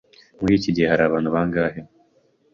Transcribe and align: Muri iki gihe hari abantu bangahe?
Muri 0.39 0.53
iki 0.59 0.69
gihe 0.75 0.87
hari 0.91 1.03
abantu 1.05 1.29
bangahe? 1.35 1.81